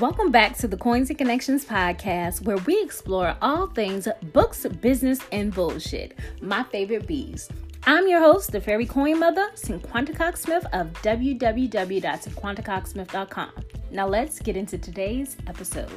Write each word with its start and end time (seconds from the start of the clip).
Welcome 0.00 0.30
back 0.30 0.56
to 0.58 0.68
the 0.68 0.76
Coins 0.76 1.08
and 1.08 1.18
Connections 1.18 1.64
podcast, 1.64 2.42
where 2.42 2.58
we 2.58 2.80
explore 2.80 3.34
all 3.42 3.66
things 3.66 4.06
books, 4.32 4.64
business, 4.80 5.18
and 5.32 5.52
bullshit. 5.52 6.16
My 6.40 6.62
favorite 6.62 7.08
bees. 7.08 7.48
I'm 7.82 8.06
your 8.06 8.20
host, 8.20 8.52
the 8.52 8.60
fairy 8.60 8.86
coin 8.86 9.18
mother, 9.18 9.50
Cinquanta 9.56 10.14
Cox 10.14 10.42
Smith 10.42 10.64
of 10.72 10.92
www.cinquantacoxsmith.com. 11.02 13.50
Now 13.90 14.06
let's 14.06 14.38
get 14.38 14.56
into 14.56 14.78
today's 14.78 15.36
episode. 15.48 15.90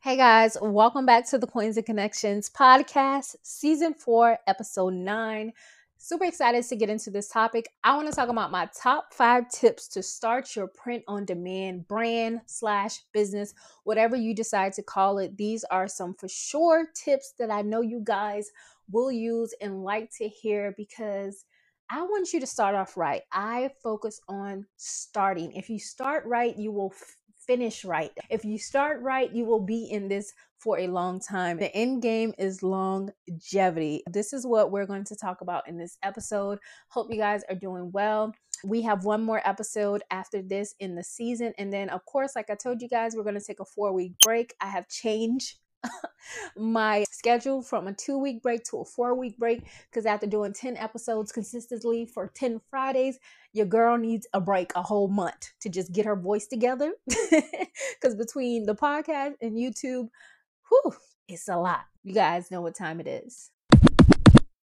Hey 0.00 0.16
guys, 0.16 0.56
welcome 0.62 1.04
back 1.04 1.28
to 1.28 1.36
the 1.36 1.46
Coins 1.46 1.76
and 1.76 1.84
Connections 1.84 2.48
podcast, 2.48 3.36
season 3.42 3.92
four, 3.92 4.38
episode 4.46 4.94
nine. 4.94 5.52
Super 5.98 6.24
excited 6.24 6.62
to 6.68 6.76
get 6.76 6.90
into 6.90 7.10
this 7.10 7.28
topic. 7.28 7.68
I 7.82 7.96
want 7.96 8.08
to 8.08 8.14
talk 8.14 8.28
about 8.28 8.50
my 8.50 8.68
top 8.80 9.14
five 9.14 9.48
tips 9.48 9.88
to 9.88 10.02
start 10.02 10.54
your 10.54 10.68
print 10.68 11.02
on 11.08 11.24
demand 11.24 11.88
brand 11.88 12.42
slash 12.46 13.00
business, 13.12 13.54
whatever 13.84 14.14
you 14.14 14.34
decide 14.34 14.74
to 14.74 14.82
call 14.82 15.18
it. 15.18 15.36
These 15.36 15.64
are 15.64 15.88
some 15.88 16.14
for 16.14 16.28
sure 16.28 16.86
tips 16.94 17.32
that 17.38 17.50
I 17.50 17.62
know 17.62 17.80
you 17.80 18.02
guys 18.04 18.50
will 18.90 19.10
use 19.10 19.54
and 19.60 19.82
like 19.82 20.10
to 20.18 20.28
hear 20.28 20.74
because 20.76 21.44
I 21.90 22.02
want 22.02 22.32
you 22.32 22.40
to 22.40 22.46
start 22.46 22.74
off 22.74 22.96
right. 22.96 23.22
I 23.32 23.70
focus 23.82 24.20
on 24.28 24.66
starting. 24.76 25.52
If 25.52 25.70
you 25.70 25.78
start 25.78 26.24
right, 26.26 26.56
you 26.56 26.72
will 26.72 26.92
finish 27.46 27.84
right. 27.84 28.10
If 28.30 28.44
you 28.44 28.58
start 28.58 29.00
right, 29.02 29.32
you 29.32 29.44
will 29.44 29.60
be 29.60 29.84
in 29.84 30.08
this 30.08 30.32
for 30.58 30.78
a 30.78 30.88
long 30.88 31.20
time. 31.20 31.58
The 31.58 31.74
end 31.74 32.02
game 32.02 32.32
is 32.38 32.62
longevity. 32.62 34.02
This 34.10 34.32
is 34.32 34.46
what 34.46 34.70
we're 34.70 34.86
going 34.86 35.04
to 35.04 35.16
talk 35.16 35.40
about 35.40 35.68
in 35.68 35.76
this 35.76 35.98
episode. 36.02 36.58
Hope 36.88 37.08
you 37.10 37.18
guys 37.18 37.42
are 37.48 37.56
doing 37.56 37.90
well. 37.92 38.34
We 38.64 38.82
have 38.82 39.04
one 39.04 39.22
more 39.22 39.42
episode 39.44 40.02
after 40.10 40.42
this 40.42 40.74
in 40.80 40.94
the 40.94 41.04
season. 41.04 41.52
And 41.58 41.72
then, 41.72 41.90
of 41.90 42.04
course, 42.06 42.34
like 42.34 42.50
I 42.50 42.54
told 42.54 42.80
you 42.80 42.88
guys, 42.88 43.14
we're 43.14 43.22
going 43.22 43.38
to 43.38 43.44
take 43.44 43.60
a 43.60 43.64
four 43.64 43.92
week 43.92 44.14
break. 44.24 44.54
I 44.60 44.66
have 44.66 44.88
changed 44.88 45.58
my 46.56 47.04
schedule 47.10 47.62
from 47.62 47.86
a 47.86 47.92
two 47.92 48.18
week 48.18 48.42
break 48.42 48.64
to 48.64 48.78
a 48.78 48.84
four 48.84 49.14
week 49.14 49.38
break 49.38 49.64
because 49.90 50.06
after 50.06 50.26
doing 50.26 50.52
10 50.52 50.76
episodes 50.76 51.32
consistently 51.32 52.06
for 52.06 52.30
10 52.34 52.60
Fridays, 52.70 53.18
your 53.52 53.66
girl 53.66 53.96
needs 53.96 54.26
a 54.32 54.40
break 54.40 54.72
a 54.74 54.82
whole 54.82 55.08
month 55.08 55.52
to 55.60 55.68
just 55.68 55.92
get 55.92 56.06
her 56.06 56.16
voice 56.16 56.46
together. 56.46 56.92
Because 58.00 58.16
between 58.16 58.66
the 58.66 58.74
podcast 58.74 59.34
and 59.40 59.56
YouTube, 59.56 60.08
whew, 60.68 60.94
it's 61.28 61.48
a 61.48 61.56
lot. 61.56 61.84
You 62.04 62.14
guys 62.14 62.50
know 62.50 62.60
what 62.60 62.74
time 62.74 63.00
it 63.00 63.06
is. 63.06 63.50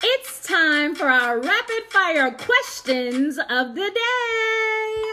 It's 0.02 0.46
time 0.46 0.94
for 0.94 1.06
our 1.06 1.40
rapid 1.40 1.84
fire 1.90 2.30
questions 2.32 3.38
of 3.38 3.74
the 3.74 3.90
day. 3.90 5.09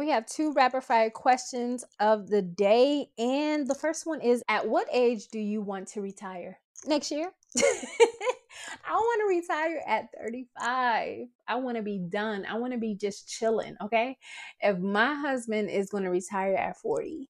We 0.00 0.08
have 0.10 0.26
two 0.26 0.52
rapid 0.52 0.82
fire 0.82 1.10
questions 1.10 1.84
of 2.00 2.28
the 2.28 2.42
day. 2.42 3.06
And 3.16 3.66
the 3.66 3.76
first 3.76 4.06
one 4.06 4.20
is 4.20 4.42
At 4.48 4.68
what 4.68 4.88
age 4.92 5.28
do 5.28 5.38
you 5.38 5.62
want 5.62 5.88
to 5.88 6.00
retire? 6.00 6.58
Next 6.86 7.12
year? 7.12 7.30
I 7.56 8.92
want 8.92 9.20
to 9.20 9.36
retire 9.36 9.80
at 9.86 10.08
35. 10.20 11.28
I 11.46 11.54
want 11.56 11.76
to 11.76 11.82
be 11.82 11.98
done. 12.08 12.44
I 12.48 12.58
want 12.58 12.72
to 12.72 12.78
be 12.78 12.96
just 12.96 13.28
chilling. 13.28 13.76
Okay. 13.82 14.16
If 14.60 14.78
my 14.78 15.14
husband 15.14 15.70
is 15.70 15.90
going 15.90 16.04
to 16.04 16.10
retire 16.10 16.56
at 16.56 16.76
40, 16.78 17.28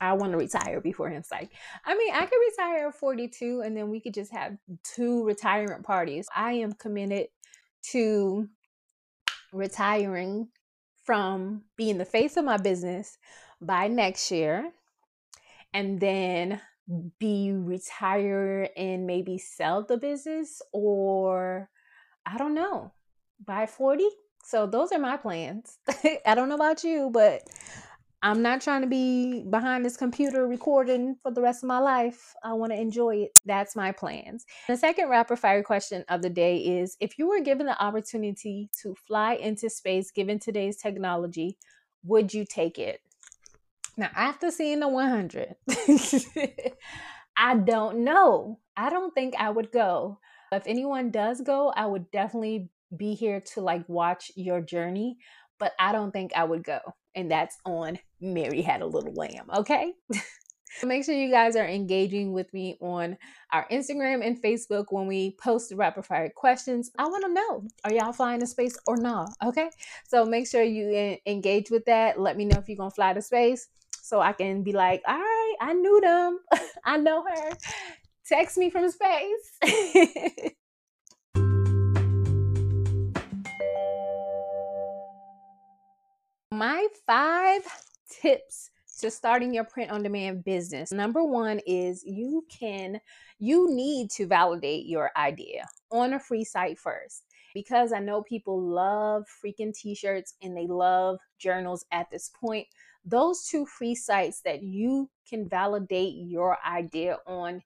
I 0.00 0.14
want 0.14 0.32
to 0.32 0.38
retire 0.38 0.80
before 0.80 1.10
him. 1.10 1.22
Like, 1.30 1.50
I 1.84 1.94
mean, 1.94 2.14
I 2.14 2.24
could 2.24 2.38
retire 2.50 2.88
at 2.88 2.94
42 2.94 3.62
and 3.64 3.76
then 3.76 3.90
we 3.90 4.00
could 4.00 4.14
just 4.14 4.32
have 4.32 4.56
two 4.82 5.24
retirement 5.24 5.84
parties. 5.84 6.26
I 6.34 6.52
am 6.52 6.72
committed 6.72 7.28
to 7.92 8.48
retiring 9.52 10.48
from 11.06 11.62
being 11.76 11.98
the 11.98 12.04
face 12.04 12.36
of 12.36 12.44
my 12.44 12.56
business 12.56 13.16
by 13.60 13.88
next 13.88 14.30
year 14.30 14.72
and 15.72 16.00
then 16.00 16.60
be 17.18 17.52
retire 17.52 18.68
and 18.76 19.06
maybe 19.06 19.38
sell 19.38 19.82
the 19.82 19.96
business 19.96 20.60
or 20.72 21.70
I 22.26 22.38
don't 22.38 22.54
know, 22.54 22.92
by 23.44 23.66
40. 23.66 24.04
So 24.44 24.66
those 24.66 24.90
are 24.92 24.98
my 24.98 25.16
plans. 25.16 25.78
I 26.26 26.34
don't 26.34 26.48
know 26.48 26.56
about 26.56 26.82
you, 26.82 27.10
but 27.12 27.42
I'm 28.22 28.42
not 28.42 28.60
trying 28.60 28.80
to 28.80 28.86
be 28.86 29.44
behind 29.44 29.84
this 29.84 29.96
computer 29.96 30.46
recording 30.46 31.16
for 31.22 31.30
the 31.30 31.42
rest 31.42 31.62
of 31.62 31.68
my 31.68 31.78
life. 31.78 32.34
I 32.42 32.54
want 32.54 32.72
to 32.72 32.80
enjoy 32.80 33.16
it. 33.16 33.38
That's 33.44 33.76
my 33.76 33.92
plans. 33.92 34.46
The 34.68 34.76
second 34.76 35.10
rapid 35.10 35.38
fire 35.38 35.62
question 35.62 36.04
of 36.08 36.22
the 36.22 36.30
day 36.30 36.56
is 36.56 36.96
if 36.98 37.18
you 37.18 37.28
were 37.28 37.40
given 37.40 37.66
the 37.66 37.80
opportunity 37.82 38.70
to 38.82 38.94
fly 39.06 39.34
into 39.34 39.68
space 39.68 40.10
given 40.10 40.38
today's 40.38 40.78
technology, 40.78 41.58
would 42.04 42.32
you 42.32 42.44
take 42.44 42.78
it? 42.78 43.00
Now, 43.96 44.10
after 44.14 44.50
seeing 44.50 44.80
the 44.80 44.88
100, 44.88 45.54
I 47.36 47.56
don't 47.56 48.04
know. 48.04 48.60
I 48.76 48.90
don't 48.90 49.14
think 49.14 49.34
I 49.38 49.50
would 49.50 49.72
go. 49.72 50.18
If 50.52 50.62
anyone 50.66 51.10
does 51.10 51.40
go, 51.40 51.72
I 51.74 51.86
would 51.86 52.10
definitely 52.10 52.70
be 52.96 53.14
here 53.14 53.40
to 53.54 53.60
like 53.60 53.88
watch 53.88 54.30
your 54.36 54.60
journey, 54.60 55.18
but 55.58 55.72
I 55.78 55.92
don't 55.92 56.12
think 56.12 56.32
I 56.34 56.44
would 56.44 56.62
go. 56.62 56.80
And 57.16 57.30
that's 57.30 57.56
on 57.64 57.98
Mary 58.20 58.62
Had 58.62 58.82
a 58.82 58.86
Little 58.86 59.14
Lamb, 59.14 59.50
okay? 59.52 59.94
Make 60.82 61.04
sure 61.04 61.14
you 61.14 61.30
guys 61.30 61.56
are 61.56 61.66
engaging 61.66 62.32
with 62.32 62.52
me 62.52 62.76
on 62.80 63.16
our 63.52 63.66
Instagram 63.70 64.24
and 64.24 64.40
Facebook 64.40 64.86
when 64.90 65.06
we 65.06 65.34
post 65.42 65.70
the 65.70 65.76
rapid 65.76 66.04
fire 66.04 66.30
questions. 66.34 66.90
I 66.98 67.04
want 67.04 67.24
to 67.24 67.32
know 67.32 67.62
are 67.84 67.92
y'all 67.92 68.12
flying 68.12 68.40
to 68.40 68.46
space 68.46 68.76
or 68.86 68.98
not? 68.98 69.30
Okay, 69.42 69.70
so 70.06 70.26
make 70.26 70.46
sure 70.46 70.62
you 70.62 71.16
engage 71.24 71.70
with 71.70 71.86
that. 71.86 72.20
Let 72.20 72.36
me 72.36 72.44
know 72.44 72.58
if 72.58 72.68
you're 72.68 72.76
gonna 72.76 72.90
fly 72.90 73.14
to 73.14 73.22
space 73.22 73.68
so 74.02 74.20
I 74.20 74.32
can 74.32 74.62
be 74.62 74.72
like, 74.72 75.02
all 75.08 75.16
right, 75.16 75.54
I 75.60 75.72
knew 75.72 76.00
them, 76.00 76.40
I 76.84 76.98
know 76.98 77.24
her. 77.24 77.52
Text 78.28 78.58
me 78.58 78.70
from 78.70 78.90
space. 78.90 80.52
My 86.56 86.86
five 87.06 87.60
tips 88.08 88.70
to 89.00 89.10
starting 89.10 89.52
your 89.52 89.64
print 89.64 89.90
on 89.90 90.02
demand 90.02 90.42
business. 90.42 90.90
Number 90.90 91.22
one 91.22 91.60
is 91.66 92.02
you 92.02 92.46
can, 92.48 92.98
you 93.38 93.68
need 93.70 94.10
to 94.12 94.26
validate 94.26 94.86
your 94.86 95.10
idea 95.18 95.66
on 95.90 96.14
a 96.14 96.18
free 96.18 96.44
site 96.44 96.78
first. 96.78 97.24
Because 97.52 97.92
I 97.92 97.98
know 97.98 98.22
people 98.22 98.58
love 98.58 99.26
freaking 99.44 99.74
t 99.74 99.94
shirts 99.94 100.32
and 100.40 100.56
they 100.56 100.66
love 100.66 101.18
journals 101.38 101.84
at 101.92 102.10
this 102.10 102.30
point. 102.40 102.66
Those 103.04 103.44
two 103.44 103.66
free 103.66 103.94
sites 103.94 104.40
that 104.46 104.62
you 104.62 105.10
can 105.28 105.46
validate 105.46 106.14
your 106.16 106.56
idea 106.66 107.18
on 107.26 107.60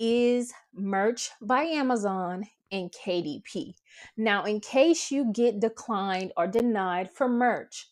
is 0.00 0.52
Merch 0.74 1.30
by 1.40 1.62
Amazon 1.62 2.48
and 2.72 2.90
KDP. 2.90 3.74
Now, 4.16 4.42
in 4.46 4.58
case 4.58 5.12
you 5.12 5.30
get 5.32 5.60
declined 5.60 6.32
or 6.36 6.48
denied 6.48 7.12
for 7.12 7.28
merch, 7.28 7.86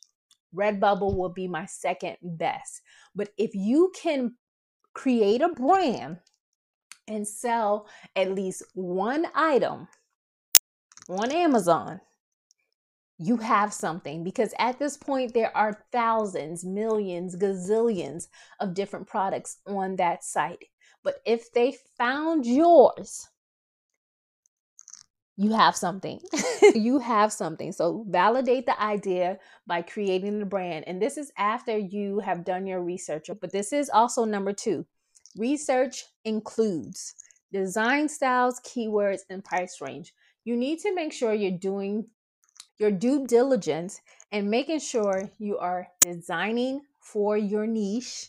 Redbubble 0.55 1.17
will 1.17 1.33
be 1.33 1.49
my 1.49 1.67
second 1.67 2.17
best. 2.23 2.83
But 3.15 3.31
if 3.37 3.55
you 3.55 3.93
can 4.01 4.35
create 4.95 5.41
a 5.41 5.49
brand 5.49 6.19
and 7.07 7.27
sell 7.27 7.89
at 8.17 8.35
least 8.35 8.63
one 8.75 9.27
item 9.35 9.89
on 11.09 11.31
Amazon, 11.31 12.01
you 13.19 13.37
have 13.37 13.73
something 13.73 14.25
because 14.25 14.55
at 14.59 14.79
this 14.79 14.97
point 14.97 15.35
there 15.35 15.55
are 15.57 15.85
thousands, 15.93 16.65
millions, 16.65 17.37
gazillions 17.37 18.29
of 18.61 18.75
different 18.75 19.07
products 19.07 19.59
on 19.67 19.97
that 19.97 20.25
site. 20.25 20.65
But 21.03 21.17
if 21.27 21.53
they 21.53 21.77
found 21.99 22.47
yours, 22.47 23.29
you 25.41 25.55
have 25.55 25.75
something. 25.75 26.21
you 26.75 26.99
have 26.99 27.33
something. 27.33 27.73
So 27.73 28.05
validate 28.07 28.67
the 28.67 28.79
idea 28.79 29.39
by 29.67 29.81
creating 29.81 30.39
the 30.39 30.45
brand. 30.45 30.85
And 30.87 31.01
this 31.01 31.17
is 31.17 31.33
after 31.39 31.79
you 31.79 32.19
have 32.19 32.45
done 32.45 32.67
your 32.67 32.83
research. 32.83 33.31
But 33.41 33.51
this 33.51 33.73
is 33.73 33.89
also 33.89 34.27
number 34.27 34.53
two. 34.53 34.85
Research 35.39 36.05
includes 36.27 37.15
design 37.55 38.11
styles, 38.11 38.61
keywords, 38.61 39.21
and 39.31 39.43
price 39.43 39.81
range. 39.81 40.13
You 40.45 40.59
need 40.59 40.81
to 40.81 40.95
make 40.95 41.11
sure 41.11 41.33
you're 41.33 41.53
doing 41.53 42.09
your 42.77 42.91
due 42.91 43.27
diligence 43.27 44.03
and 44.31 44.51
making 44.51 44.81
sure 44.81 45.31
you 45.39 45.57
are 45.57 45.89
designing 46.03 46.83
for 47.01 47.39
your 47.39 47.67
niche 47.67 48.29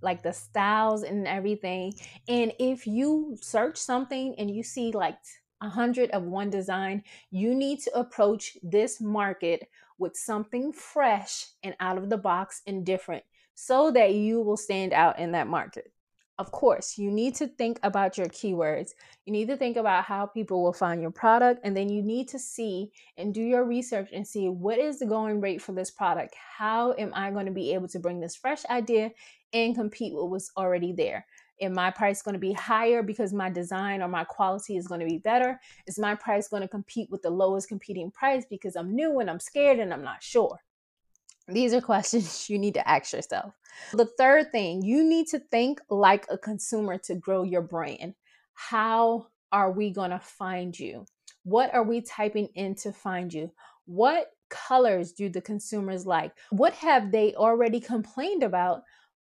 like 0.00 0.22
the 0.22 0.32
styles 0.32 1.02
and 1.02 1.26
everything. 1.26 1.94
And 2.28 2.52
if 2.60 2.86
you 2.86 3.36
search 3.40 3.78
something 3.78 4.36
and 4.38 4.48
you 4.48 4.62
see 4.62 4.92
like 4.92 5.18
a 5.66 5.68
hundred 5.68 6.10
of 6.10 6.22
one 6.22 6.48
design, 6.48 7.02
you 7.30 7.54
need 7.54 7.80
to 7.80 7.98
approach 7.98 8.56
this 8.62 9.00
market 9.00 9.68
with 9.98 10.16
something 10.16 10.72
fresh 10.72 11.46
and 11.62 11.74
out 11.80 11.98
of 11.98 12.08
the 12.08 12.16
box 12.16 12.62
and 12.66 12.86
different 12.86 13.24
so 13.54 13.90
that 13.90 14.14
you 14.14 14.40
will 14.40 14.56
stand 14.56 14.92
out 14.92 15.18
in 15.18 15.32
that 15.32 15.48
market. 15.48 15.92
Of 16.38 16.52
course, 16.52 16.98
you 16.98 17.10
need 17.10 17.34
to 17.36 17.46
think 17.46 17.80
about 17.82 18.18
your 18.18 18.26
keywords. 18.26 18.90
You 19.24 19.32
need 19.32 19.48
to 19.48 19.56
think 19.56 19.78
about 19.78 20.04
how 20.04 20.26
people 20.26 20.62
will 20.62 20.74
find 20.74 21.00
your 21.00 21.10
product. 21.10 21.60
And 21.64 21.74
then 21.74 21.88
you 21.88 22.02
need 22.02 22.28
to 22.28 22.38
see 22.38 22.92
and 23.16 23.32
do 23.32 23.40
your 23.40 23.64
research 23.64 24.10
and 24.12 24.26
see 24.26 24.50
what 24.50 24.78
is 24.78 24.98
the 24.98 25.06
going 25.06 25.40
rate 25.40 25.62
for 25.62 25.72
this 25.72 25.90
product? 25.90 26.34
How 26.58 26.92
am 26.98 27.12
I 27.14 27.30
going 27.30 27.46
to 27.46 27.52
be 27.52 27.72
able 27.72 27.88
to 27.88 27.98
bring 27.98 28.20
this 28.20 28.36
fresh 28.36 28.66
idea 28.66 29.12
and 29.54 29.74
compete 29.74 30.12
with 30.14 30.26
what's 30.26 30.52
already 30.58 30.92
there? 30.92 31.24
Am 31.60 31.72
my 31.72 31.90
price 31.90 32.22
going 32.22 32.34
to 32.34 32.38
be 32.38 32.52
higher 32.52 33.02
because 33.02 33.32
my 33.32 33.48
design 33.48 34.02
or 34.02 34.08
my 34.08 34.24
quality 34.24 34.76
is 34.76 34.86
going 34.86 35.00
to 35.00 35.06
be 35.06 35.18
better? 35.18 35.58
Is 35.86 35.98
my 35.98 36.14
price 36.14 36.48
going 36.48 36.62
to 36.62 36.68
compete 36.68 37.10
with 37.10 37.22
the 37.22 37.30
lowest 37.30 37.68
competing 37.68 38.10
price 38.10 38.44
because 38.48 38.76
I'm 38.76 38.94
new 38.94 39.20
and 39.20 39.30
I'm 39.30 39.40
scared 39.40 39.78
and 39.78 39.92
I'm 39.92 40.04
not 40.04 40.22
sure? 40.22 40.58
These 41.48 41.74
are 41.74 41.80
questions 41.92 42.50
you 42.50 42.58
need 42.58 42.74
to 42.74 42.88
ask 42.88 43.12
yourself. 43.12 43.54
The 43.92 44.06
third 44.18 44.52
thing, 44.52 44.82
you 44.82 45.04
need 45.04 45.28
to 45.28 45.38
think 45.38 45.80
like 45.88 46.26
a 46.30 46.38
consumer 46.38 46.98
to 46.98 47.14
grow 47.14 47.42
your 47.42 47.62
brand. 47.62 48.14
How 48.54 49.28
are 49.52 49.70
we 49.70 49.90
going 49.90 50.10
to 50.10 50.18
find 50.18 50.78
you? 50.78 51.06
What 51.44 51.72
are 51.72 51.84
we 51.84 52.00
typing 52.00 52.48
in 52.54 52.74
to 52.76 52.92
find 52.92 53.32
you? 53.32 53.52
What 53.84 54.32
colors 54.48 55.12
do 55.12 55.28
the 55.28 55.40
consumers 55.40 56.06
like? 56.06 56.32
What 56.50 56.72
have 56.74 57.12
they 57.12 57.34
already 57.34 57.80
complained 57.80 58.42
about 58.42 58.82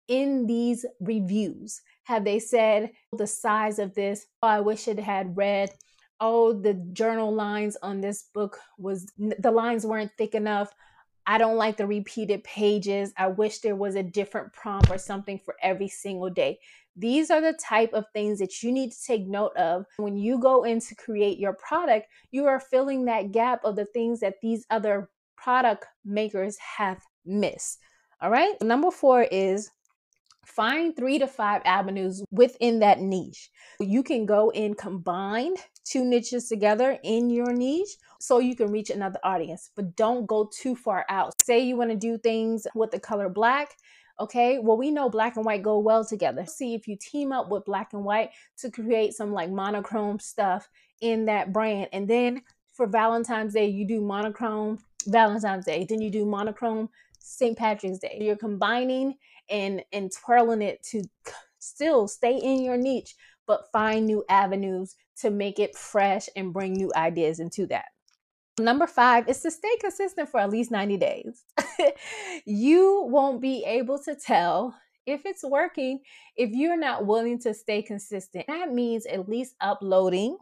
in 0.08 0.46
these 0.46 0.84
reviews? 1.00 1.80
Have 2.08 2.24
they 2.24 2.38
said 2.38 2.92
oh, 3.12 3.18
the 3.18 3.26
size 3.26 3.78
of 3.78 3.94
this? 3.94 4.24
Oh, 4.42 4.48
I 4.48 4.60
wish 4.60 4.88
it 4.88 4.98
had 4.98 5.36
red. 5.36 5.70
Oh, 6.20 6.54
the 6.54 6.72
journal 6.94 7.34
lines 7.34 7.76
on 7.82 8.00
this 8.00 8.24
book 8.32 8.58
was 8.78 9.12
the 9.18 9.50
lines 9.50 9.84
weren't 9.84 10.10
thick 10.16 10.34
enough. 10.34 10.72
I 11.26 11.36
don't 11.36 11.58
like 11.58 11.76
the 11.76 11.86
repeated 11.86 12.42
pages. 12.44 13.12
I 13.18 13.26
wish 13.26 13.58
there 13.58 13.76
was 13.76 13.94
a 13.94 14.02
different 14.02 14.54
prompt 14.54 14.90
or 14.90 14.96
something 14.96 15.38
for 15.44 15.54
every 15.62 15.88
single 15.88 16.30
day. 16.30 16.60
These 16.96 17.30
are 17.30 17.42
the 17.42 17.52
type 17.52 17.92
of 17.92 18.06
things 18.14 18.38
that 18.38 18.62
you 18.62 18.72
need 18.72 18.92
to 18.92 19.04
take 19.06 19.26
note 19.26 19.54
of 19.58 19.84
when 19.98 20.16
you 20.16 20.40
go 20.40 20.64
in 20.64 20.80
to 20.80 20.94
create 20.94 21.38
your 21.38 21.52
product. 21.52 22.06
You 22.30 22.46
are 22.46 22.58
filling 22.58 23.04
that 23.04 23.32
gap 23.32 23.60
of 23.64 23.76
the 23.76 23.84
things 23.84 24.20
that 24.20 24.36
these 24.40 24.64
other 24.70 25.10
product 25.36 25.84
makers 26.06 26.56
have 26.78 27.02
missed. 27.26 27.80
All 28.22 28.30
right. 28.30 28.54
Number 28.62 28.90
four 28.90 29.24
is 29.24 29.70
find 30.58 30.96
three 30.96 31.20
to 31.20 31.26
five 31.28 31.62
avenues 31.64 32.24
within 32.32 32.80
that 32.80 32.98
niche. 32.98 33.48
You 33.78 34.02
can 34.02 34.26
go 34.26 34.50
and 34.50 34.76
combine 34.76 35.54
two 35.84 36.04
niches 36.04 36.48
together 36.48 36.98
in 37.04 37.30
your 37.30 37.52
niche 37.52 37.90
so 38.18 38.40
you 38.40 38.56
can 38.56 38.72
reach 38.72 38.90
another 38.90 39.20
audience, 39.22 39.70
but 39.76 39.94
don't 39.94 40.26
go 40.26 40.50
too 40.52 40.74
far 40.74 41.06
out. 41.08 41.32
Say 41.44 41.60
you 41.60 41.76
want 41.76 41.90
to 41.90 41.96
do 41.96 42.18
things 42.18 42.66
with 42.74 42.90
the 42.90 42.98
color 42.98 43.28
black. 43.28 43.76
Okay, 44.18 44.58
well, 44.58 44.76
we 44.76 44.90
know 44.90 45.08
black 45.08 45.36
and 45.36 45.44
white 45.44 45.62
go 45.62 45.78
well 45.78 46.04
together. 46.04 46.44
See 46.44 46.74
if 46.74 46.88
you 46.88 46.96
team 47.00 47.30
up 47.30 47.50
with 47.50 47.64
black 47.64 47.92
and 47.92 48.04
white 48.04 48.30
to 48.58 48.68
create 48.68 49.12
some 49.12 49.32
like 49.32 49.52
monochrome 49.52 50.18
stuff 50.18 50.68
in 51.00 51.26
that 51.26 51.52
brand. 51.52 51.86
And 51.92 52.08
then 52.08 52.42
for 52.74 52.88
Valentine's 52.88 53.54
Day, 53.54 53.68
you 53.68 53.86
do 53.86 54.00
monochrome 54.00 54.80
Valentine's 55.06 55.66
Day, 55.66 55.86
then 55.88 56.02
you 56.02 56.10
do 56.10 56.26
monochrome 56.26 56.88
St. 57.18 57.56
Patrick's 57.56 57.98
Day. 57.98 58.18
You're 58.20 58.36
combining 58.36 59.14
and 59.50 59.82
and 59.92 60.10
twirling 60.12 60.62
it 60.62 60.82
to 60.90 61.02
still 61.58 62.08
stay 62.08 62.36
in 62.36 62.62
your 62.62 62.76
niche, 62.76 63.14
but 63.46 63.70
find 63.72 64.06
new 64.06 64.24
avenues 64.28 64.94
to 65.20 65.30
make 65.30 65.58
it 65.58 65.76
fresh 65.76 66.28
and 66.36 66.52
bring 66.52 66.72
new 66.72 66.92
ideas 66.94 67.40
into 67.40 67.66
that. 67.66 67.86
Number 68.58 68.86
five 68.86 69.28
is 69.28 69.40
to 69.42 69.50
stay 69.50 69.76
consistent 69.80 70.28
for 70.28 70.40
at 70.40 70.50
least 70.50 70.70
90 70.70 70.96
days. 70.96 71.44
you 72.44 73.06
won't 73.08 73.40
be 73.40 73.64
able 73.64 73.98
to 74.00 74.16
tell 74.16 74.74
if 75.06 75.24
it's 75.24 75.44
working 75.44 76.00
if 76.36 76.50
you're 76.50 76.78
not 76.78 77.06
willing 77.06 77.38
to 77.40 77.54
stay 77.54 77.82
consistent. 77.82 78.46
That 78.48 78.72
means 78.72 79.06
at 79.06 79.28
least 79.28 79.54
uploading 79.60 80.36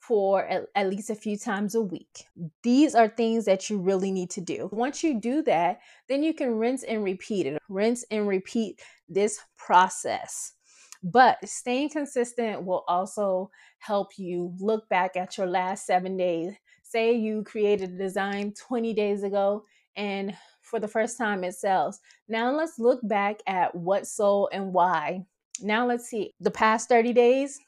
for 0.00 0.44
at, 0.46 0.64
at, 0.74 0.88
least 0.88 1.10
a 1.10 1.14
few 1.14 1.36
times 1.36 1.74
a 1.74 1.80
week. 1.80 2.24
These 2.62 2.94
are 2.94 3.08
things 3.08 3.44
that 3.44 3.68
you 3.68 3.78
really 3.78 4.10
need 4.10 4.30
to 4.30 4.40
do. 4.40 4.68
Once 4.72 5.04
you 5.04 5.20
do 5.20 5.42
that, 5.42 5.80
then 6.08 6.22
you 6.22 6.34
can 6.34 6.56
rinse 6.56 6.82
and 6.82 7.04
repeat 7.04 7.46
it. 7.46 7.58
Rinse 7.68 8.04
and 8.10 8.26
repeat 8.26 8.80
this 9.08 9.38
process. 9.56 10.54
But 11.02 11.46
staying 11.46 11.90
consistent 11.90 12.64
will 12.64 12.84
also 12.88 13.50
help 13.78 14.18
you 14.18 14.54
look 14.58 14.88
back 14.88 15.16
at 15.16 15.38
your 15.38 15.46
last 15.46 15.86
seven 15.86 16.16
days. 16.16 16.54
Say 16.82 17.14
you 17.14 17.42
created 17.44 17.90
a 17.90 17.98
design 17.98 18.52
20 18.52 18.92
days 18.94 19.22
ago 19.22 19.64
and 19.96 20.34
for 20.62 20.80
the 20.80 20.88
first 20.88 21.18
time 21.18 21.44
it 21.44 21.54
sells. 21.54 22.00
Now 22.28 22.52
let's 22.52 22.78
look 22.78 23.00
back 23.02 23.40
at 23.46 23.74
what 23.74 24.06
sold 24.06 24.50
and 24.52 24.72
why. 24.72 25.24
Now 25.62 25.86
let's 25.86 26.08
see 26.08 26.34
the 26.40 26.50
past 26.50 26.88
30 26.88 27.12
days 27.12 27.58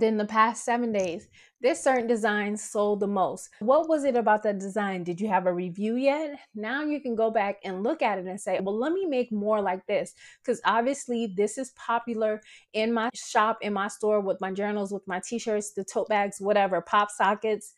then 0.00 0.16
the 0.16 0.24
past 0.24 0.64
seven 0.64 0.92
days, 0.92 1.28
this 1.60 1.82
certain 1.82 2.06
design 2.06 2.56
sold 2.56 3.00
the 3.00 3.06
most. 3.06 3.48
What 3.60 3.88
was 3.88 4.04
it 4.04 4.16
about 4.16 4.42
that 4.42 4.58
design? 4.58 5.04
Did 5.04 5.20
you 5.20 5.28
have 5.28 5.46
a 5.46 5.52
review 5.52 5.96
yet? 5.96 6.38
Now 6.54 6.82
you 6.82 7.00
can 7.00 7.14
go 7.14 7.30
back 7.30 7.58
and 7.64 7.82
look 7.82 8.02
at 8.02 8.18
it 8.18 8.26
and 8.26 8.40
say, 8.40 8.58
well, 8.60 8.76
let 8.76 8.92
me 8.92 9.06
make 9.06 9.30
more 9.30 9.60
like 9.60 9.86
this. 9.86 10.14
Because 10.42 10.60
obviously, 10.64 11.32
this 11.36 11.58
is 11.58 11.70
popular 11.70 12.42
in 12.72 12.92
my 12.92 13.10
shop, 13.14 13.58
in 13.62 13.72
my 13.72 13.88
store, 13.88 14.20
with 14.20 14.40
my 14.40 14.52
journals, 14.52 14.92
with 14.92 15.06
my 15.06 15.20
t 15.24 15.38
shirts, 15.38 15.72
the 15.72 15.84
tote 15.84 16.08
bags, 16.08 16.40
whatever, 16.40 16.80
pop 16.80 17.10
sockets. 17.10 17.74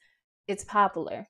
It's 0.49 0.65
popular. 0.65 1.29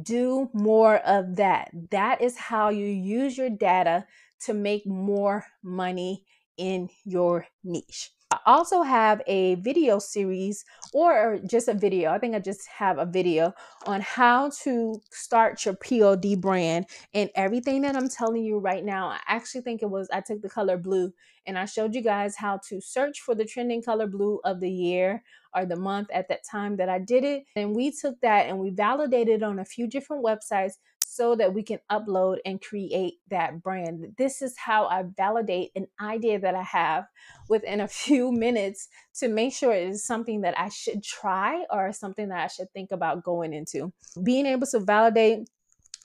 Do 0.00 0.50
more 0.52 0.98
of 0.98 1.36
that. 1.36 1.70
That 1.90 2.20
is 2.20 2.36
how 2.36 2.68
you 2.68 2.86
use 2.86 3.36
your 3.36 3.50
data 3.50 4.06
to 4.44 4.54
make 4.54 4.86
more 4.86 5.46
money 5.62 6.24
in 6.56 6.88
your 7.04 7.46
niche. 7.64 8.10
Also 8.46 8.82
have 8.82 9.22
a 9.26 9.56
video 9.56 9.98
series 9.98 10.64
or 10.92 11.40
just 11.44 11.66
a 11.66 11.74
video. 11.74 12.12
I 12.12 12.18
think 12.18 12.36
I 12.36 12.38
just 12.38 12.66
have 12.68 12.98
a 12.98 13.04
video 13.04 13.52
on 13.86 14.00
how 14.00 14.50
to 14.62 15.00
start 15.10 15.64
your 15.64 15.74
POD 15.74 16.40
brand 16.40 16.86
and 17.12 17.28
everything 17.34 17.82
that 17.82 17.96
I'm 17.96 18.08
telling 18.08 18.44
you 18.44 18.58
right 18.58 18.84
now. 18.84 19.08
I 19.08 19.18
actually 19.26 19.62
think 19.62 19.82
it 19.82 19.90
was 19.90 20.08
I 20.12 20.20
took 20.20 20.42
the 20.42 20.48
color 20.48 20.78
blue 20.78 21.12
and 21.44 21.58
I 21.58 21.64
showed 21.64 21.92
you 21.92 22.02
guys 22.02 22.36
how 22.36 22.60
to 22.68 22.80
search 22.80 23.20
for 23.20 23.34
the 23.34 23.44
trending 23.44 23.82
color 23.82 24.06
blue 24.06 24.40
of 24.44 24.60
the 24.60 24.70
year 24.70 25.24
or 25.52 25.66
the 25.66 25.76
month 25.76 26.08
at 26.12 26.28
that 26.28 26.44
time 26.48 26.76
that 26.76 26.88
I 26.88 27.00
did 27.00 27.24
it. 27.24 27.44
And 27.56 27.74
we 27.74 27.90
took 27.90 28.20
that 28.20 28.46
and 28.46 28.60
we 28.60 28.70
validated 28.70 29.42
on 29.42 29.58
a 29.58 29.64
few 29.64 29.88
different 29.88 30.24
websites 30.24 30.74
so 31.08 31.36
that 31.36 31.54
we 31.54 31.62
can 31.62 31.78
upload 31.90 32.38
and 32.44 32.60
create 32.60 33.14
that 33.30 33.62
brand. 33.62 34.12
This 34.18 34.42
is 34.42 34.56
how 34.58 34.86
I 34.86 35.04
validate 35.16 35.70
an 35.76 35.86
idea 36.00 36.40
that 36.40 36.56
I 36.56 36.62
have 36.62 37.06
within 37.48 37.80
a 37.80 37.88
few 38.04 38.32
minutes 38.32 38.88
to 39.20 39.28
make 39.28 39.54
sure 39.54 39.72
it 39.72 39.88
is 39.88 40.04
something 40.04 40.40
that 40.40 40.58
I 40.58 40.68
should 40.68 41.04
try 41.04 41.64
or 41.70 41.92
something 41.92 42.28
that 42.28 42.40
I 42.40 42.48
should 42.48 42.72
think 42.72 42.90
about 42.90 43.22
going 43.22 43.52
into. 43.52 43.92
Being 44.24 44.46
able 44.46 44.66
to 44.66 44.80
validate 44.80 45.48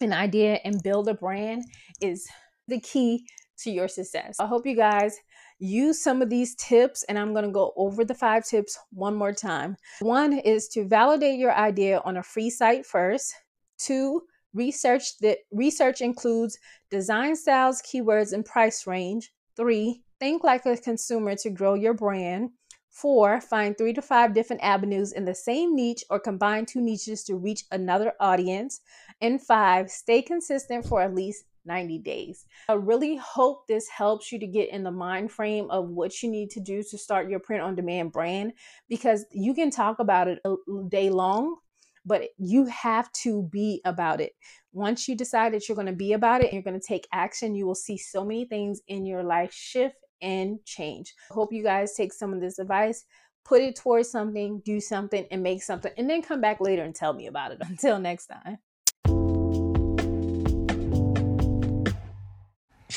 an 0.01 0.13
idea 0.13 0.59
and 0.63 0.81
build 0.83 1.07
a 1.07 1.15
brand 1.15 1.63
is 1.99 2.27
the 2.67 2.79
key 2.79 3.25
to 3.59 3.71
your 3.71 3.87
success. 3.87 4.37
I 4.39 4.45
hope 4.45 4.67
you 4.67 4.75
guys 4.75 5.17
use 5.57 6.01
some 6.01 6.21
of 6.21 6.29
these 6.29 6.55
tips 6.55 7.03
and 7.03 7.17
I'm 7.17 7.33
going 7.33 7.45
to 7.45 7.51
go 7.51 7.73
over 7.75 8.05
the 8.05 8.15
five 8.15 8.45
tips 8.45 8.77
one 8.91 9.15
more 9.15 9.33
time. 9.33 9.77
One 9.99 10.33
is 10.33 10.67
to 10.69 10.87
validate 10.87 11.39
your 11.39 11.53
idea 11.53 12.01
on 12.05 12.17
a 12.17 12.23
free 12.23 12.49
site 12.49 12.85
first. 12.85 13.33
Two, 13.77 14.21
Research 14.53 15.17
that 15.19 15.39
research 15.51 16.01
includes 16.01 16.57
design 16.89 17.35
styles, 17.35 17.81
keywords, 17.81 18.33
and 18.33 18.45
price 18.45 18.85
range. 18.85 19.31
Three, 19.55 20.01
think 20.19 20.43
like 20.43 20.65
a 20.65 20.77
consumer 20.77 21.35
to 21.37 21.49
grow 21.49 21.73
your 21.73 21.93
brand. 21.93 22.51
Four, 22.89 23.39
find 23.39 23.77
three 23.77 23.93
to 23.93 24.01
five 24.01 24.33
different 24.33 24.61
avenues 24.61 25.13
in 25.13 25.23
the 25.23 25.33
same 25.33 25.75
niche 25.75 26.03
or 26.09 26.19
combine 26.19 26.65
two 26.65 26.81
niches 26.81 27.23
to 27.23 27.35
reach 27.35 27.63
another 27.71 28.13
audience. 28.19 28.81
And 29.21 29.41
five, 29.41 29.89
stay 29.89 30.21
consistent 30.21 30.85
for 30.85 31.01
at 31.01 31.15
least 31.15 31.45
90 31.65 31.99
days. 31.99 32.45
I 32.69 32.73
really 32.73 33.15
hope 33.17 33.67
this 33.67 33.87
helps 33.87 34.31
you 34.31 34.39
to 34.39 34.47
get 34.47 34.69
in 34.69 34.83
the 34.83 34.91
mind 34.91 35.31
frame 35.31 35.69
of 35.69 35.89
what 35.89 36.21
you 36.21 36.29
need 36.29 36.49
to 36.51 36.59
do 36.59 36.83
to 36.83 36.97
start 36.97 37.29
your 37.29 37.39
print 37.39 37.63
on 37.63 37.75
demand 37.75 38.11
brand 38.11 38.53
because 38.89 39.25
you 39.31 39.53
can 39.53 39.69
talk 39.69 39.99
about 39.99 40.27
it 40.27 40.39
a 40.45 40.55
day 40.89 41.09
long, 41.09 41.57
but 42.05 42.29
you 42.37 42.65
have 42.65 43.11
to 43.11 43.43
be 43.43 43.81
about 43.85 44.21
it. 44.21 44.33
Once 44.73 45.07
you 45.07 45.15
decide 45.15 45.53
that 45.53 45.67
you're 45.67 45.75
going 45.75 45.87
to 45.87 45.93
be 45.93 46.13
about 46.13 46.43
it 46.43 46.53
you're 46.53 46.61
going 46.61 46.79
to 46.79 46.85
take 46.85 47.07
action, 47.11 47.55
you 47.55 47.65
will 47.65 47.75
see 47.75 47.97
so 47.97 48.23
many 48.23 48.45
things 48.45 48.81
in 48.87 49.05
your 49.05 49.23
life 49.23 49.53
shift 49.53 49.95
and 50.21 50.63
change. 50.65 51.13
I 51.29 51.33
hope 51.33 51.51
you 51.51 51.63
guys 51.63 51.93
take 51.93 52.13
some 52.13 52.33
of 52.33 52.41
this 52.41 52.59
advice, 52.59 53.05
put 53.43 53.61
it 53.61 53.75
towards 53.75 54.09
something, 54.09 54.61
do 54.63 54.79
something, 54.79 55.25
and 55.31 55.43
make 55.43 55.63
something, 55.63 55.91
and 55.97 56.09
then 56.09 56.21
come 56.21 56.41
back 56.41 56.61
later 56.61 56.83
and 56.83 56.95
tell 56.95 57.13
me 57.13 57.27
about 57.27 57.51
it. 57.51 57.59
Until 57.67 57.99
next 57.99 58.27
time. 58.27 58.57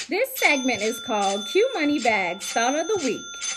This 0.09 0.29
segment 0.37 0.83
is 0.83 1.01
called 1.07 1.47
Q 1.51 1.71
Money 1.73 1.99
Bags 1.99 2.47
Thought 2.47 2.75
of 2.75 2.89
the 2.89 3.01
Week. 3.05 3.54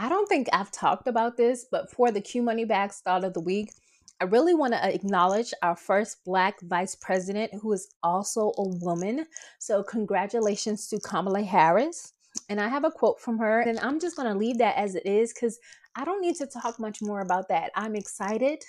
I 0.00 0.08
don't 0.08 0.28
think 0.28 0.46
I've 0.52 0.70
talked 0.70 1.08
about 1.08 1.36
this, 1.36 1.66
but 1.68 1.90
for 1.90 2.12
the 2.12 2.20
Q 2.20 2.40
Money 2.40 2.64
Bag 2.64 2.92
Thought 2.92 3.24
of 3.24 3.34
the 3.34 3.40
Week, 3.40 3.72
I 4.20 4.24
really 4.24 4.54
want 4.54 4.72
to 4.72 4.94
acknowledge 4.94 5.52
our 5.60 5.74
first 5.74 6.24
Black 6.24 6.60
Vice 6.62 6.94
President, 6.94 7.50
who 7.60 7.72
is 7.72 7.88
also 8.04 8.52
a 8.58 8.68
woman. 8.78 9.26
So, 9.58 9.82
congratulations 9.82 10.86
to 10.88 11.00
Kamala 11.00 11.42
Harris. 11.42 12.12
And 12.48 12.60
I 12.60 12.68
have 12.68 12.84
a 12.84 12.92
quote 12.92 13.20
from 13.20 13.38
her, 13.38 13.62
and 13.62 13.80
I'm 13.80 13.98
just 13.98 14.14
going 14.14 14.32
to 14.32 14.38
leave 14.38 14.58
that 14.58 14.76
as 14.76 14.94
it 14.94 15.04
is 15.04 15.32
because 15.34 15.58
I 15.96 16.04
don't 16.04 16.20
need 16.20 16.36
to 16.36 16.46
talk 16.46 16.78
much 16.78 17.02
more 17.02 17.20
about 17.20 17.48
that. 17.48 17.72
I'm 17.74 17.96
excited. 17.96 18.62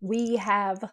We 0.00 0.36
have 0.36 0.84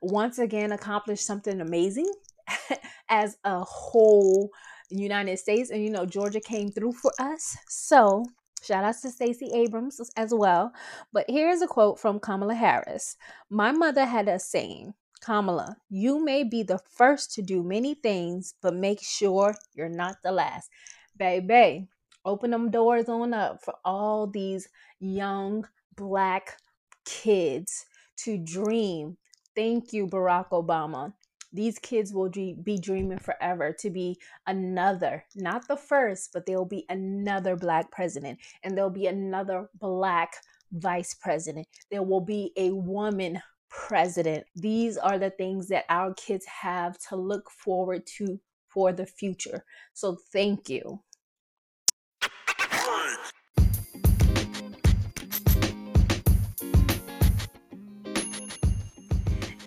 once 0.00 0.38
again 0.38 0.72
accomplished 0.72 1.26
something 1.26 1.60
amazing 1.60 2.10
as 3.10 3.36
a 3.44 3.60
whole 3.60 4.48
United 4.88 5.38
States. 5.38 5.68
And 5.70 5.84
you 5.84 5.90
know, 5.90 6.06
Georgia 6.06 6.40
came 6.40 6.70
through 6.70 6.92
for 6.92 7.12
us. 7.18 7.54
So 7.68 8.24
shout 8.62 8.84
out 8.84 8.96
to 9.02 9.10
Stacey 9.10 9.50
Abrams 9.52 10.00
as 10.16 10.32
well. 10.32 10.72
But 11.12 11.26
here's 11.28 11.62
a 11.62 11.66
quote 11.66 11.98
from 11.98 12.20
Kamala 12.20 12.54
Harris. 12.54 13.16
My 13.48 13.72
mother 13.72 14.06
had 14.06 14.28
a 14.28 14.38
saying, 14.38 14.94
Kamala, 15.20 15.76
you 15.88 16.24
may 16.24 16.44
be 16.44 16.62
the 16.62 16.78
first 16.78 17.34
to 17.34 17.42
do 17.42 17.62
many 17.62 17.94
things, 17.94 18.54
but 18.62 18.74
make 18.74 19.02
sure 19.02 19.54
you're 19.74 19.88
not 19.88 20.16
the 20.22 20.32
last. 20.32 20.70
Baby, 21.16 21.88
open 22.24 22.50
them 22.50 22.70
doors 22.70 23.08
on 23.08 23.34
up 23.34 23.62
for 23.62 23.74
all 23.84 24.26
these 24.26 24.68
young 24.98 25.66
black 25.96 26.56
kids 27.04 27.84
to 28.24 28.38
dream. 28.38 29.16
Thank 29.54 29.92
you, 29.92 30.06
Barack 30.06 30.50
Obama 30.50 31.12
these 31.52 31.78
kids 31.78 32.12
will 32.12 32.28
be 32.28 32.78
dreaming 32.80 33.18
forever 33.18 33.74
to 33.80 33.90
be 33.90 34.18
another, 34.46 35.24
not 35.34 35.66
the 35.68 35.76
first, 35.76 36.30
but 36.32 36.46
there'll 36.46 36.64
be 36.64 36.86
another 36.88 37.56
black 37.56 37.90
president 37.90 38.38
and 38.62 38.76
there'll 38.76 38.90
be 38.90 39.06
another 39.06 39.68
black 39.74 40.34
vice 40.72 41.14
president. 41.14 41.66
There 41.90 42.02
will 42.02 42.20
be 42.20 42.52
a 42.56 42.70
woman 42.70 43.40
president. 43.68 44.44
These 44.54 44.96
are 44.96 45.18
the 45.18 45.30
things 45.30 45.68
that 45.68 45.84
our 45.88 46.14
kids 46.14 46.46
have 46.46 46.98
to 47.08 47.16
look 47.16 47.50
forward 47.50 48.06
to 48.18 48.38
for 48.68 48.92
the 48.92 49.06
future. 49.06 49.64
So 49.94 50.16
thank 50.32 50.68
you. 50.68 51.02